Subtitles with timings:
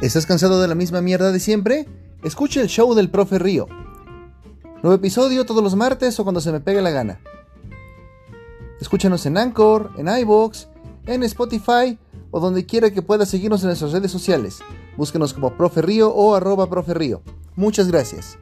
[0.00, 1.88] ¿Estás cansado de la misma mierda de siempre?
[2.22, 3.66] Escucha el show del profe Río.
[4.80, 7.20] Nuevo episodio todos los martes o cuando se me pegue la gana.
[8.80, 10.68] Escúchanos en Anchor, en iBox,
[11.06, 11.98] en Spotify
[12.30, 14.60] o donde quiera que puedas seguirnos en nuestras redes sociales.
[14.96, 17.20] Búsquenos como Profe Río o arroba Profe Río.
[17.56, 18.38] Muchas gracias.